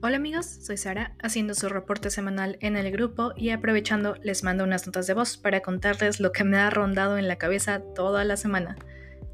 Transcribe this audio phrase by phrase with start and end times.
[0.00, 4.62] Hola amigos, soy Sara, haciendo su reporte semanal en el grupo y aprovechando les mando
[4.62, 8.22] unas notas de voz para contarles lo que me ha rondado en la cabeza toda
[8.22, 8.76] la semana.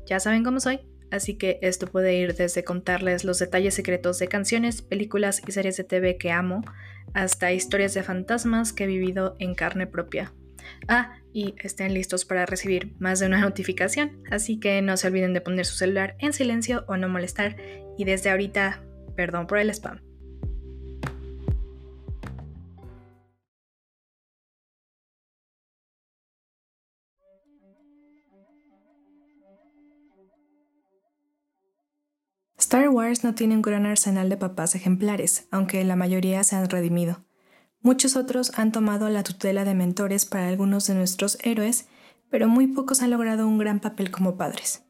[0.06, 0.80] Ya saben cómo soy,
[1.10, 5.76] así que esto puede ir desde contarles los detalles secretos de canciones, películas y series
[5.76, 6.62] de TV que amo,
[7.12, 10.32] hasta historias de fantasmas que he vivido en carne propia.
[10.88, 15.34] Ah, y estén listos para recibir más de una notificación, así que no se olviden
[15.34, 17.54] de poner su celular en silencio o no molestar,
[17.98, 18.82] y desde ahorita,
[19.14, 20.13] perdón por el spam.
[32.94, 37.24] Wars no tiene un gran arsenal de papás ejemplares, aunque la mayoría se han redimido.
[37.82, 41.88] Muchos otros han tomado la tutela de mentores para algunos de nuestros héroes,
[42.30, 44.84] pero muy pocos han logrado un gran papel como padres.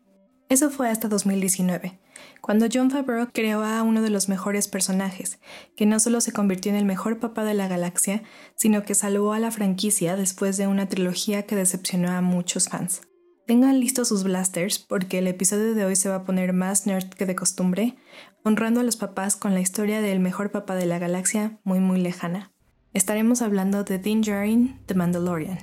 [0.50, 1.98] Eso fue hasta 2019,
[2.42, 5.40] cuando John Favreau creó a uno de los mejores personajes,
[5.74, 8.22] que no solo se convirtió en el mejor papá de la galaxia,
[8.54, 13.00] sino que salvó a la franquicia después de una trilogía que decepcionó a muchos fans.
[13.46, 17.10] Tengan listos sus blasters porque el episodio de hoy se va a poner más nerd
[17.10, 17.94] que de costumbre,
[18.42, 22.00] honrando a los papás con la historia del mejor papá de la galaxia muy muy
[22.00, 22.52] lejana.
[22.94, 25.58] Estaremos hablando de Din Djarin, The Mandalorian.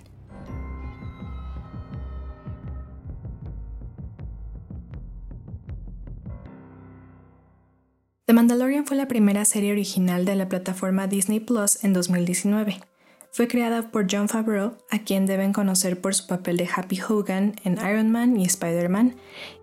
[8.28, 12.91] The Mandalorian fue la primera serie original de la plataforma Disney Plus en 2019.
[13.34, 17.56] Fue creada por John Favreau, a quien deben conocer por su papel de Happy Hogan
[17.64, 19.16] en Iron Man y Spider-Man,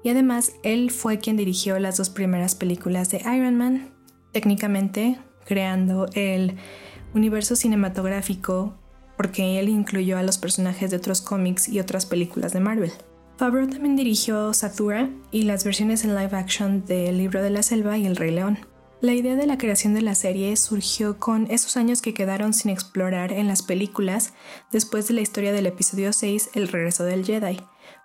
[0.02, 3.90] y además él fue quien dirigió las dos primeras películas de Iron Man,
[4.32, 6.56] técnicamente creando el
[7.12, 8.74] universo cinematográfico
[9.18, 12.92] porque él incluyó a los personajes de otros cómics y otras películas de Marvel.
[13.36, 17.62] Favreau también dirigió Sathura y las versiones en live action de El libro de la
[17.62, 18.58] selva y El rey león.
[19.00, 22.72] La idea de la creación de la serie surgió con esos años que quedaron sin
[22.72, 24.34] explorar en las películas
[24.72, 27.60] después de la historia del episodio 6, El regreso del Jedi,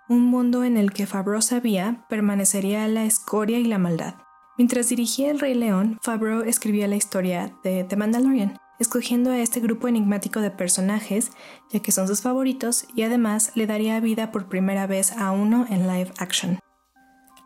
[0.08, 4.14] un mundo en el que Favreau sabía permanecería la escoria y la maldad.
[4.56, 9.58] Mientras dirigía El Rey León, Favreau escribía la historia de The Mandalorian, escogiendo a este
[9.58, 11.32] grupo enigmático de personajes,
[11.72, 15.66] ya que son sus favoritos, y además le daría vida por primera vez a uno
[15.68, 16.60] en live action.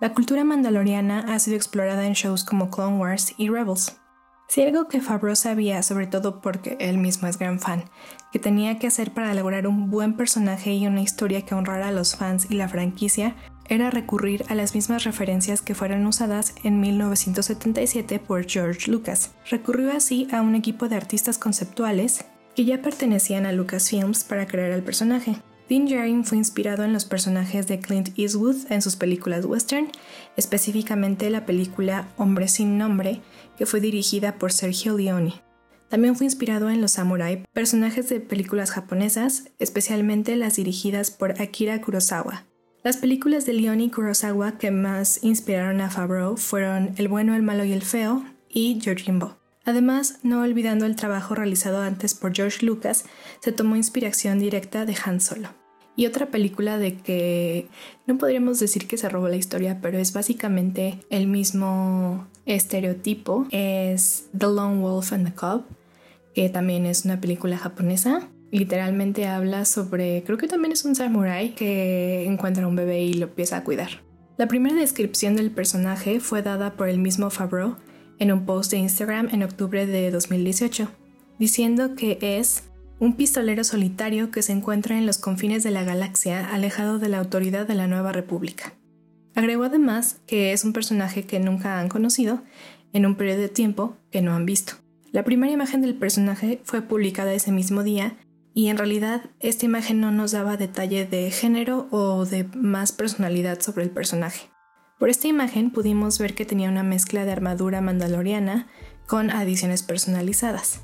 [0.00, 3.96] La cultura mandaloriana ha sido explorada en shows como Clone Wars y Rebels.
[4.46, 7.82] Si algo que Favreau sabía, sobre todo porque él mismo es gran fan,
[8.32, 11.92] que tenía que hacer para lograr un buen personaje y una historia que honrara a
[11.92, 13.34] los fans y la franquicia,
[13.68, 19.34] era recurrir a las mismas referencias que fueron usadas en 1977 por George Lucas.
[19.50, 24.70] Recurrió así a un equipo de artistas conceptuales que ya pertenecían a Lucasfilms para crear
[24.70, 25.42] el personaje.
[25.68, 29.88] Din Djarin fue inspirado en los personajes de Clint Eastwood en sus películas western,
[30.36, 33.20] específicamente la película Hombre sin nombre,
[33.58, 35.42] que fue dirigida por Sergio Leone.
[35.90, 41.80] También fue inspirado en los samurai, personajes de películas japonesas, especialmente las dirigidas por Akira
[41.82, 42.46] Kurosawa.
[42.82, 47.42] Las películas de Leone y Kurosawa que más inspiraron a Favreau fueron El bueno, el
[47.42, 49.36] malo y el feo y Yojimbo.
[49.66, 53.04] Además, no olvidando el trabajo realizado antes por George Lucas,
[53.40, 55.57] se tomó inspiración directa de Han Solo.
[55.98, 57.66] Y otra película de que
[58.06, 64.28] no podríamos decir que se robó la historia, pero es básicamente el mismo estereotipo, es
[64.30, 65.64] The Lone Wolf and the Cub,
[66.36, 68.28] que también es una película japonesa.
[68.52, 73.26] Literalmente habla sobre, creo que también es un samurai que encuentra un bebé y lo
[73.26, 74.04] empieza a cuidar.
[74.36, 77.74] La primera descripción del personaje fue dada por el mismo Favreau
[78.20, 80.88] en un post de Instagram en octubre de 2018,
[81.40, 82.67] diciendo que es
[83.00, 87.18] un pistolero solitario que se encuentra en los confines de la galaxia alejado de la
[87.18, 88.72] autoridad de la nueva república.
[89.34, 92.42] Agregó además que es un personaje que nunca han conocido
[92.92, 94.74] en un periodo de tiempo que no han visto.
[95.12, 98.16] La primera imagen del personaje fue publicada ese mismo día
[98.52, 103.60] y en realidad esta imagen no nos daba detalle de género o de más personalidad
[103.60, 104.48] sobre el personaje.
[104.98, 108.66] Por esta imagen pudimos ver que tenía una mezcla de armadura mandaloriana
[109.06, 110.80] con adiciones personalizadas.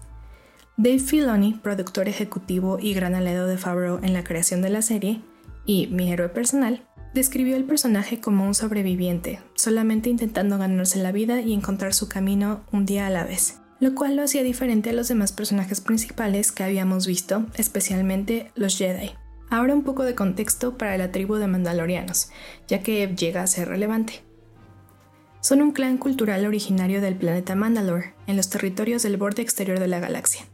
[0.76, 5.20] Dave Filoni, productor ejecutivo y gran aliado de Favreau en la creación de la serie,
[5.64, 6.82] y mi héroe personal,
[7.14, 12.64] describió el personaje como un sobreviviente, solamente intentando ganarse la vida y encontrar su camino
[12.72, 16.50] un día a la vez, lo cual lo hacía diferente a los demás personajes principales
[16.50, 19.12] que habíamos visto, especialmente los Jedi.
[19.50, 22.30] Ahora un poco de contexto para la tribu de Mandalorianos,
[22.66, 24.24] ya que llega a ser relevante.
[25.40, 29.86] Son un clan cultural originario del planeta Mandalore, en los territorios del borde exterior de
[29.86, 30.46] la galaxia.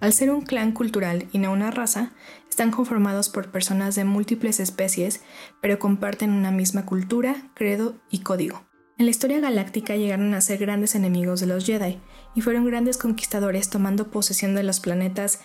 [0.00, 2.12] Al ser un clan cultural y no una raza,
[2.48, 5.22] están conformados por personas de múltiples especies,
[5.60, 8.64] pero comparten una misma cultura, credo y código.
[8.96, 12.00] En la historia galáctica llegaron a ser grandes enemigos de los Jedi
[12.34, 15.40] y fueron grandes conquistadores tomando posesión de los planetas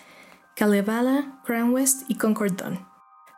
[0.56, 2.86] Kalevala, Crown West y Concord Dawn.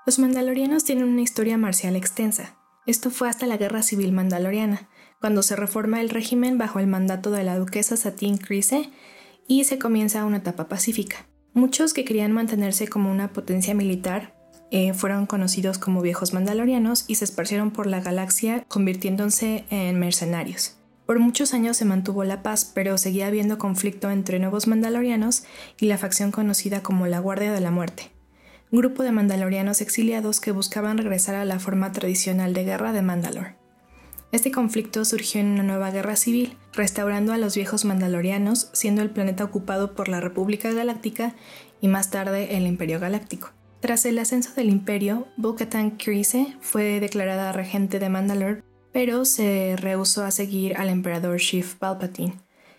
[0.06, 2.56] Los mandalorianos tienen una historia marcial extensa.
[2.86, 4.88] Esto fue hasta la Guerra Civil Mandaloriana,
[5.20, 8.90] cuando se reforma el régimen bajo el mandato de la duquesa Satine Kryze
[9.48, 11.26] y se comienza una etapa pacífica.
[11.54, 14.36] Muchos que querían mantenerse como una potencia militar
[14.70, 20.76] eh, fueron conocidos como viejos mandalorianos y se esparcieron por la galaxia convirtiéndose en mercenarios.
[21.06, 25.42] Por muchos años se mantuvo la paz, pero seguía habiendo conflicto entre nuevos mandalorianos
[25.80, 28.12] y la facción conocida como la Guardia de la Muerte
[28.70, 33.57] grupo de mandalorianos exiliados que buscaban regresar a la forma tradicional de guerra de Mandalor.
[34.30, 39.10] Este conflicto surgió en una nueva guerra civil, restaurando a los viejos mandalorianos, siendo el
[39.10, 41.34] planeta ocupado por la República Galáctica
[41.80, 43.50] y más tarde el Imperio Galáctico.
[43.80, 50.24] Tras el ascenso del Imperio, Bo-Katan Kryze fue declarada regente de Mandalore, pero se rehusó
[50.24, 52.34] a seguir al emperador Sheev Palpatine,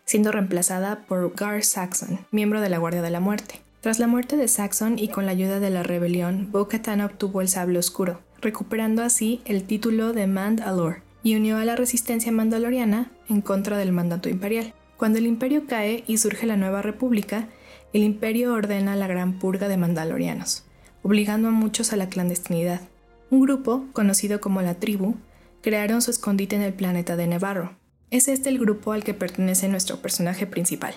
[0.06, 3.62] siendo reemplazada por Gar Saxon, miembro de la Guardia de la Muerte.
[3.82, 7.48] Tras la muerte de Saxon y con la ayuda de la rebelión, Bo-Katan obtuvo el
[7.48, 13.12] sable oscuro, recuperando así el título de Mand Alor, y unió a la resistencia mandaloriana
[13.30, 14.74] en contra del mandato imperial.
[14.98, 17.48] Cuando el imperio cae y surge la nueva república,
[17.94, 20.66] el imperio ordena la gran purga de mandalorianos,
[21.04, 22.82] obligando a muchos a la clandestinidad.
[23.30, 25.16] Un grupo, conocido como la tribu,
[25.62, 27.78] crearon su escondite en el planeta de Nevarro.
[28.12, 30.96] Es este el grupo al que pertenece nuestro personaje principal.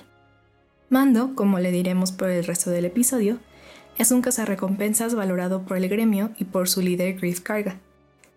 [0.88, 3.38] Mando, como le diremos por el resto del episodio,
[3.98, 7.78] es un cazarrecompensas valorado por el gremio y por su líder Griff Karga.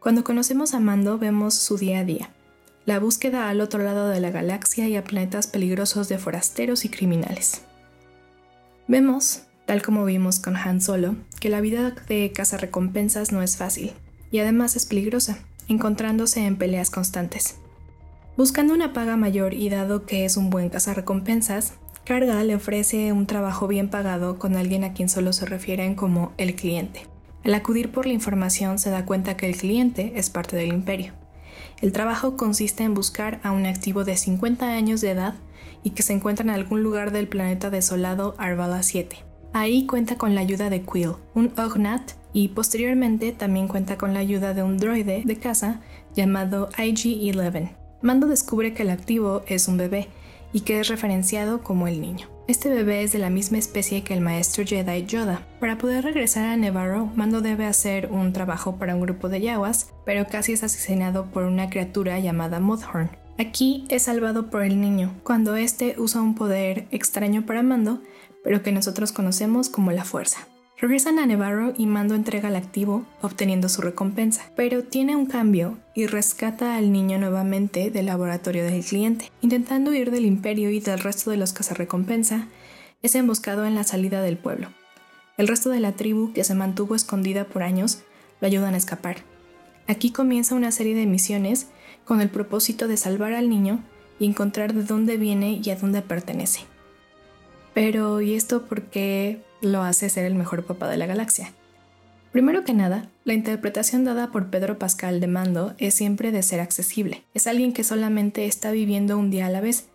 [0.05, 2.29] Cuando conocemos a Mando vemos su día a día,
[2.85, 6.89] la búsqueda al otro lado de la galaxia y a planetas peligrosos de forasteros y
[6.89, 7.63] criminales.
[8.87, 13.93] Vemos, tal como vimos con Han Solo, que la vida de cazarrecompensas no es fácil,
[14.29, 17.55] y además es peligrosa, encontrándose en peleas constantes.
[18.37, 21.73] Buscando una paga mayor y dado que es un buen cazarrecompensas,
[22.03, 26.31] Carga le ofrece un trabajo bien pagado con alguien a quien solo se refieren como
[26.37, 27.07] el cliente.
[27.45, 31.13] Al acudir por la información se da cuenta que el cliente es parte del imperio.
[31.79, 35.35] El trabajo consiste en buscar a un activo de 50 años de edad
[35.83, 39.17] y que se encuentra en algún lugar del planeta desolado Arvala 7.
[39.53, 44.19] Ahí cuenta con la ayuda de Quill, un Ognat, y posteriormente también cuenta con la
[44.19, 45.81] ayuda de un droide de casa
[46.15, 47.75] llamado IG-11.
[48.01, 50.09] Mando descubre que el activo es un bebé
[50.51, 52.34] y que es referenciado como el niño.
[52.47, 55.41] Este bebé es de la misma especie que el maestro Jedi Yoda.
[55.59, 59.89] Para poder regresar a Nevarro, Mando debe hacer un trabajo para un grupo de yaguas,
[60.05, 63.09] pero casi es asesinado por una criatura llamada Mudhorn.
[63.39, 68.01] Aquí es salvado por el niño, cuando éste usa un poder extraño para Mando,
[68.43, 70.47] pero que nosotros conocemos como la fuerza.
[70.85, 75.79] Regresan a Nevarro y Mando entrega al activo, obteniendo su recompensa, pero tiene un cambio
[75.95, 79.31] y rescata al niño nuevamente del laboratorio del cliente.
[79.41, 82.49] Intentando huir del imperio y del resto de los cazarrecompensa,
[83.01, 84.67] es emboscado en la salida del pueblo.
[85.37, 88.03] El resto de la tribu, que se mantuvo escondida por años,
[88.39, 89.17] lo ayudan a escapar.
[89.87, 91.65] Aquí comienza una serie de misiones
[92.03, 93.83] con el propósito de salvar al niño
[94.19, 96.59] y encontrar de dónde viene y a dónde pertenece.
[97.73, 101.53] Pero, ¿y esto por qué lo hace ser el mejor papá de la galaxia.
[102.35, 106.59] Primero que nada, la interpretación dada por Pedro Pascal de Mando es siempre de ser
[106.59, 107.23] accesible.
[107.33, 109.85] Es alguien que solamente está viviendo un día a la vez,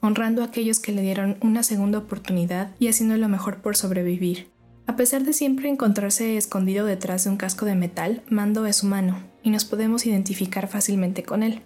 [0.00, 4.48] honrando a aquellos que le dieron una segunda oportunidad y haciendo lo mejor por sobrevivir.
[4.86, 9.18] A pesar de siempre encontrarse escondido detrás de un casco de metal, Mando es humano,
[9.42, 11.62] y nos podemos identificar fácilmente con él.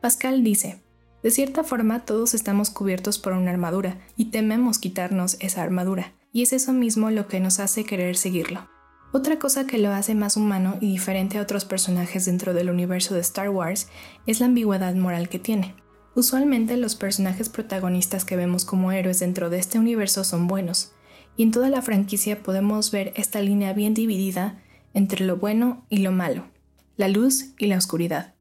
[0.00, 0.80] Pascal dice,
[1.22, 6.42] de cierta forma todos estamos cubiertos por una armadura, y tememos quitarnos esa armadura y
[6.42, 8.68] es eso mismo lo que nos hace querer seguirlo.
[9.12, 13.14] Otra cosa que lo hace más humano y diferente a otros personajes dentro del universo
[13.14, 13.86] de Star Wars
[14.26, 15.76] es la ambigüedad moral que tiene.
[16.16, 20.92] Usualmente los personajes protagonistas que vemos como héroes dentro de este universo son buenos,
[21.36, 24.60] y en toda la franquicia podemos ver esta línea bien dividida
[24.92, 26.48] entre lo bueno y lo malo,
[26.96, 28.34] la luz y la oscuridad.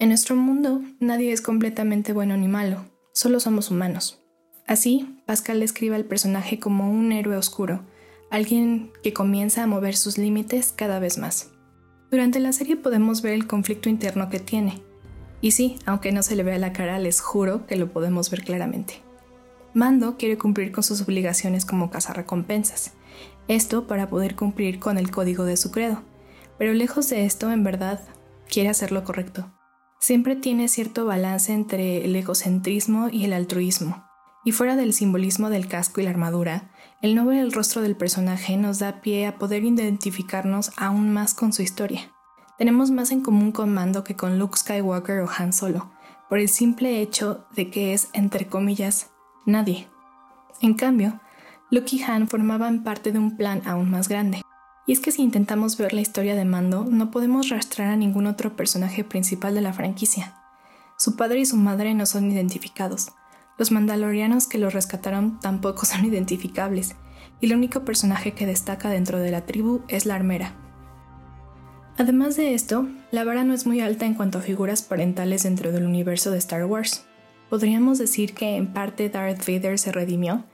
[0.00, 4.17] En nuestro mundo nadie es completamente bueno ni malo, solo somos humanos.
[4.68, 7.80] Así, Pascal describe al personaje como un héroe oscuro,
[8.30, 11.50] alguien que comienza a mover sus límites cada vez más.
[12.10, 14.82] Durante la serie podemos ver el conflicto interno que tiene.
[15.40, 18.44] Y sí, aunque no se le vea la cara, les juro que lo podemos ver
[18.44, 19.00] claramente.
[19.72, 22.92] Mando quiere cumplir con sus obligaciones como cazarrecompensas,
[23.48, 26.02] esto para poder cumplir con el código de su credo,
[26.58, 28.00] pero lejos de esto, en verdad,
[28.50, 29.50] quiere hacer lo correcto.
[29.98, 34.07] Siempre tiene cierto balance entre el egocentrismo y el altruismo,
[34.48, 36.70] y fuera del simbolismo del casco y la armadura,
[37.02, 41.34] el no ver el rostro del personaje nos da pie a poder identificarnos aún más
[41.34, 42.10] con su historia.
[42.56, 45.90] Tenemos más en común con Mando que con Luke Skywalker o Han Solo,
[46.30, 49.10] por el simple hecho de que es, entre comillas,
[49.44, 49.86] nadie.
[50.62, 51.20] En cambio,
[51.70, 54.40] Luke y Han formaban parte de un plan aún más grande.
[54.86, 58.26] Y es que si intentamos ver la historia de Mando, no podemos rastrear a ningún
[58.26, 60.40] otro personaje principal de la franquicia.
[60.96, 63.10] Su padre y su madre no son identificados.
[63.58, 66.96] Los mandalorianos que lo rescataron tampoco son identificables,
[67.40, 70.54] y el único personaje que destaca dentro de la tribu es la armera.
[71.98, 75.72] Además de esto, la vara no es muy alta en cuanto a figuras parentales dentro
[75.72, 77.04] del universo de Star Wars.
[77.50, 80.44] Podríamos decir que en parte Darth Vader se redimió,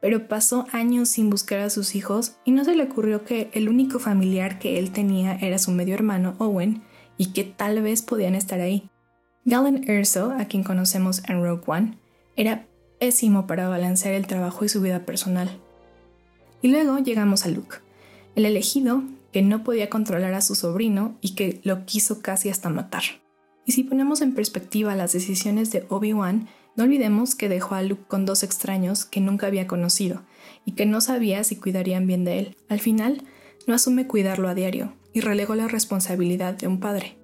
[0.00, 3.68] pero pasó años sin buscar a sus hijos y no se le ocurrió que el
[3.68, 6.82] único familiar que él tenía era su medio hermano Owen
[7.18, 8.88] y que tal vez podían estar ahí.
[9.44, 11.98] Galen Erso, a quien conocemos en Rogue One,
[12.36, 12.66] era
[12.98, 15.60] pésimo para balancear el trabajo y su vida personal.
[16.62, 17.76] Y luego llegamos a Luke,
[18.34, 19.02] el elegido
[19.32, 23.02] que no podía controlar a su sobrino y que lo quiso casi hasta matar.
[23.64, 28.04] Y si ponemos en perspectiva las decisiones de Obi-Wan, no olvidemos que dejó a Luke
[28.06, 30.22] con dos extraños que nunca había conocido
[30.64, 32.56] y que no sabía si cuidarían bien de él.
[32.68, 33.22] Al final,
[33.66, 37.16] no asume cuidarlo a diario y relegó la responsabilidad de un padre.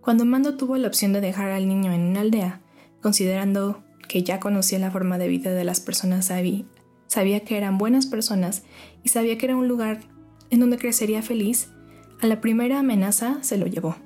[0.00, 2.60] Cuando Mando tuvo la opción de dejar al niño en una aldea,
[3.00, 6.66] considerando que ya conocía la forma de vida de las personas Sabi,
[7.06, 8.62] sabía que eran buenas personas
[9.02, 10.00] y sabía que era un lugar
[10.50, 11.68] en donde crecería feliz,
[12.20, 13.96] a la primera amenaza se lo llevó.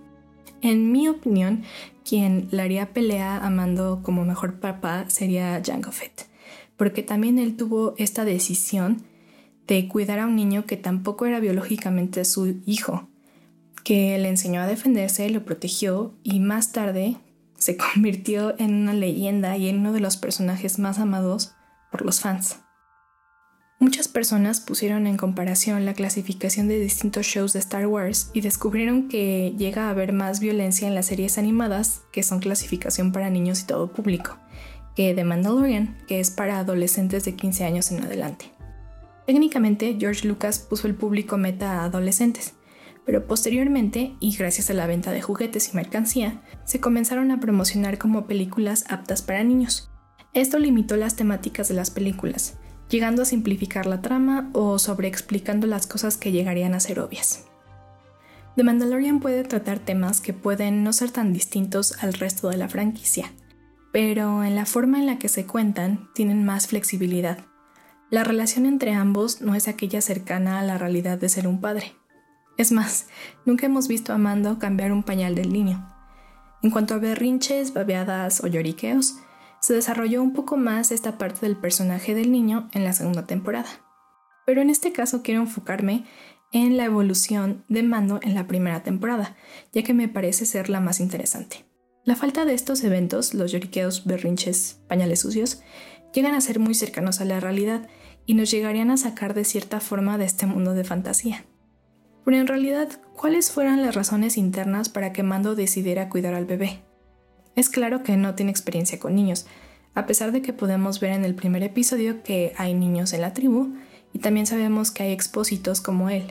[0.61, 1.63] En mi opinión,
[2.05, 6.27] quien le haría pelea a Mando como mejor papá sería Jango Fett,
[6.77, 9.03] porque también él tuvo esta decisión
[9.67, 13.09] de cuidar a un niño que tampoco era biológicamente su hijo,
[13.85, 17.17] que le enseñó a defenderse, lo protegió y más tarde
[17.59, 21.55] se convirtió en una leyenda y en uno de los personajes más amados
[21.91, 22.59] por los fans.
[23.81, 29.09] Muchas personas pusieron en comparación la clasificación de distintos shows de Star Wars y descubrieron
[29.09, 33.61] que llega a haber más violencia en las series animadas, que son clasificación para niños
[33.61, 34.37] y todo público,
[34.97, 38.51] que The Mandalorian, que es para adolescentes de 15 años en adelante.
[39.27, 42.55] Técnicamente, George Lucas puso el público meta a adolescentes,
[43.09, 47.97] pero posteriormente, y gracias a la venta de juguetes y mercancía, se comenzaron a promocionar
[47.97, 49.91] como películas aptas para niños.
[50.35, 52.59] Esto limitó las temáticas de las películas,
[52.91, 57.47] llegando a simplificar la trama o sobreexplicando las cosas que llegarían a ser obvias.
[58.57, 62.69] The Mandalorian puede tratar temas que pueden no ser tan distintos al resto de la
[62.69, 63.33] franquicia,
[63.91, 67.39] pero en la forma en la que se cuentan tienen más flexibilidad.
[68.11, 71.95] La relación entre ambos no es aquella cercana a la realidad de ser un padre,
[72.59, 73.07] es más,
[73.47, 75.95] nunca hemos visto a Mando cambiar un pañal del niño.
[76.61, 79.17] En cuanto a berrinches, babeadas o lloriqueos,
[79.61, 83.69] se desarrolló un poco más esta parte del personaje del niño en la segunda temporada.
[84.45, 86.05] Pero en este caso quiero enfocarme
[86.51, 89.37] en la evolución de Mando en la primera temporada,
[89.73, 91.65] ya que me parece ser la más interesante.
[92.05, 95.63] La falta de estos eventos, los lloriqueos, berrinches, pañales sucios,
[96.13, 97.87] llegan a ser muy cercanos a la realidad
[98.27, 101.45] y nos llegarían a sacar de cierta forma de este mundo de fantasía.
[102.29, 106.81] Pero en realidad, ¿cuáles fueron las razones internas para que Mando decidiera cuidar al bebé?
[107.57, 109.47] Es claro que no tiene experiencia con niños,
[109.95, 113.33] a pesar de que podemos ver en el primer episodio que hay niños en la
[113.33, 113.77] tribu
[114.13, 116.25] y también sabemos que hay expósitos como él.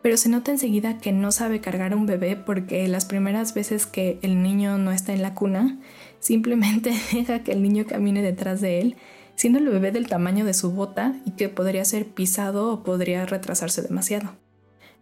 [0.00, 4.18] Pero se nota enseguida que no sabe cargar un bebé porque las primeras veces que
[4.22, 5.78] el niño no está en la cuna,
[6.20, 8.96] simplemente deja que el niño camine detrás de él,
[9.36, 13.26] siendo el bebé del tamaño de su bota y que podría ser pisado o podría
[13.26, 14.47] retrasarse demasiado.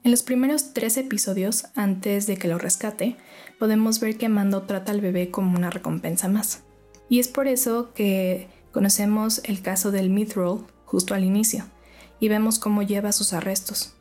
[0.06, 3.16] En los primeros tres episodios, antes de que lo rescate,
[3.58, 6.62] podemos ver que Mando trata al bebé como una recompensa más.
[7.08, 11.64] Y es por eso que conocemos el caso del Mithril justo al inicio,
[12.20, 13.94] y vemos cómo lleva sus arrestos.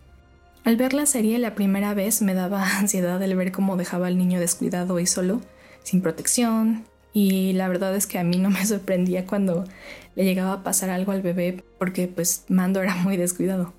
[0.64, 4.20] Al ver la serie la primera vez me daba ansiedad el ver cómo dejaba al
[4.20, 5.42] niño descuidado y solo,
[5.82, 9.66] sin protección, y la verdad es que a mí no me sorprendía cuando
[10.16, 13.74] le llegaba a pasar algo al bebé porque pues Mando era muy descuidado.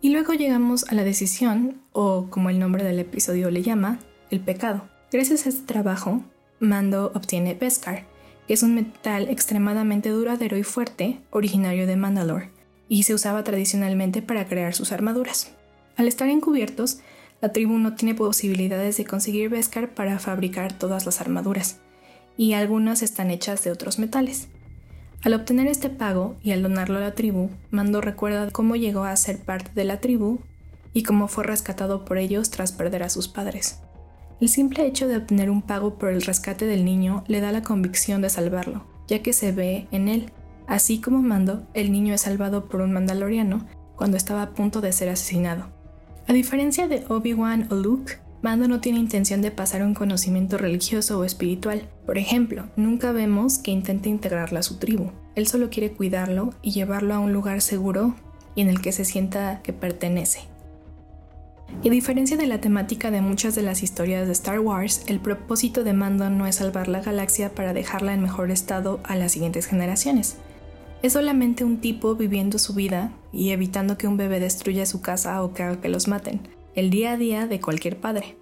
[0.00, 3.98] Y luego llegamos a la decisión, o como el nombre del episodio le llama,
[4.30, 4.88] el pecado.
[5.10, 6.22] Gracias a este trabajo,
[6.60, 8.04] Mando obtiene Beskar,
[8.46, 12.50] que es un metal extremadamente duradero y fuerte, originario de Mandalore,
[12.88, 15.50] y se usaba tradicionalmente para crear sus armaduras.
[15.96, 17.00] Al estar encubiertos,
[17.40, 21.80] la tribu no tiene posibilidades de conseguir Beskar para fabricar todas las armaduras,
[22.36, 24.48] y algunas están hechas de otros metales.
[25.22, 29.16] Al obtener este pago y al donarlo a la tribu, Mando recuerda cómo llegó a
[29.16, 30.38] ser parte de la tribu
[30.92, 33.80] y cómo fue rescatado por ellos tras perder a sus padres.
[34.40, 37.62] El simple hecho de obtener un pago por el rescate del niño le da la
[37.62, 40.30] convicción de salvarlo, ya que se ve en él.
[40.68, 44.92] Así como Mando, el niño es salvado por un mandaloriano cuando estaba a punto de
[44.92, 45.66] ser asesinado.
[46.28, 51.18] A diferencia de Obi-Wan o Luke, Mando no tiene intención de pasar un conocimiento religioso
[51.18, 51.88] o espiritual.
[52.06, 55.10] Por ejemplo, nunca vemos que intente integrarla a su tribu.
[55.34, 58.14] Él solo quiere cuidarlo y llevarlo a un lugar seguro
[58.54, 60.42] y en el que se sienta que pertenece.
[61.82, 65.18] Y a diferencia de la temática de muchas de las historias de Star Wars, el
[65.18, 69.32] propósito de Mando no es salvar la galaxia para dejarla en mejor estado a las
[69.32, 70.36] siguientes generaciones.
[71.02, 75.42] Es solamente un tipo viviendo su vida y evitando que un bebé destruya su casa
[75.42, 76.40] o que haga que los maten
[76.74, 78.36] el día a día de cualquier padre.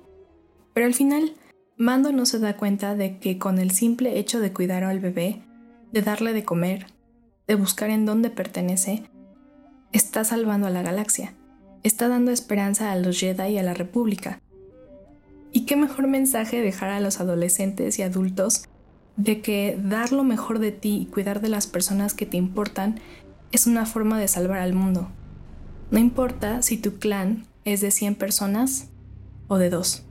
[0.75, 1.35] Pero al final,
[1.79, 5.43] Mando no se da cuenta de que con el simple hecho de cuidar al bebé,
[5.93, 6.87] de darle de comer,
[7.47, 9.03] de buscar en dónde pertenece,
[9.93, 11.35] está salvando a la galaxia,
[11.83, 14.41] está dando esperanza a los Jedi y a la República.
[15.53, 18.65] ¿Y qué mejor mensaje dejar a los adolescentes y adultos
[19.19, 23.01] de que dar lo mejor de ti y cuidar de las personas que te importan
[23.53, 25.11] es una forma de salvar al mundo?
[25.91, 28.89] No importa si tu clan es de 100 personas
[29.49, 30.05] o de 2.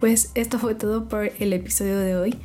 [0.00, 2.38] Pues esto fue todo por el episodio de hoy.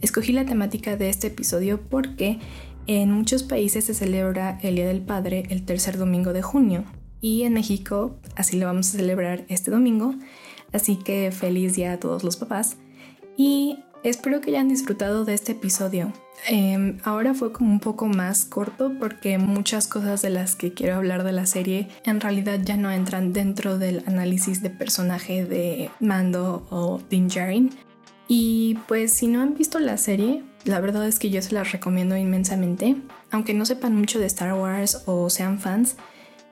[0.00, 2.38] Escogí la temática de este episodio porque
[2.86, 6.84] en muchos países se celebra el Día del Padre el tercer domingo de junio
[7.20, 10.14] y en México así lo vamos a celebrar este domingo.
[10.72, 12.76] Así que feliz día a todos los papás
[13.36, 13.78] y
[14.10, 16.12] espero que hayan disfrutado de este episodio.
[16.48, 20.96] Em, ahora fue como un poco más corto porque muchas cosas de las que quiero
[20.96, 25.90] hablar de la serie en realidad ya no entran dentro del análisis de personaje de
[25.98, 27.70] Mando o Din Djarin.
[28.28, 31.64] Y pues si no han visto la serie, la verdad es que yo se la
[31.64, 32.96] recomiendo inmensamente.
[33.30, 35.96] Aunque no sepan mucho de Star Wars o sean fans,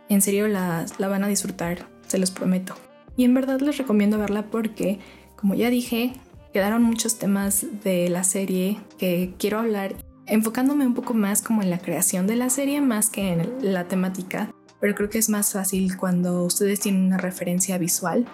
[0.08, 2.74] en serio la, la van a disfrutar, se los prometo.
[3.16, 4.98] Y en verdad les recomiendo verla porque,
[5.36, 6.14] como ya dije,
[6.54, 9.96] quedaron muchos temas de la serie que quiero hablar,
[10.26, 13.88] enfocándome un poco más como en la creación de la serie más que en la
[13.88, 18.24] temática, pero creo que es más fácil cuando ustedes tienen una referencia visual.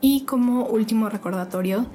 [0.00, 1.90] Y como último recordatorio,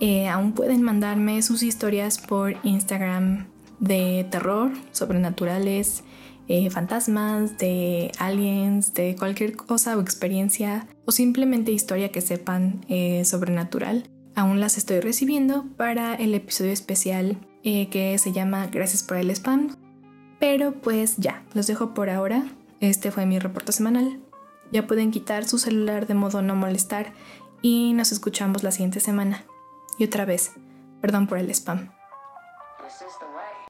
[0.00, 3.48] eh, aún pueden mandarme sus historias por Instagram
[3.80, 6.02] de terror, sobrenaturales,
[6.48, 13.22] eh, fantasmas, de aliens, de cualquier cosa o experiencia o simplemente historia que sepan eh,
[13.26, 14.08] sobrenatural.
[14.36, 19.30] Aún las estoy recibiendo para el episodio especial eh, que se llama Gracias por el
[19.30, 19.76] spam.
[20.40, 22.44] Pero pues ya, los dejo por ahora.
[22.80, 24.20] Este fue mi reporte semanal.
[24.72, 27.12] Ya pueden quitar su celular de modo no molestar
[27.62, 29.44] y nos escuchamos la siguiente semana.
[29.98, 30.52] Y otra vez,
[31.00, 31.90] perdón por el spam.
[32.80, 32.94] Pues